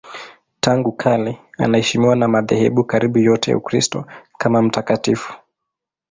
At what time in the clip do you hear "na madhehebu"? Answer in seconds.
2.15-2.83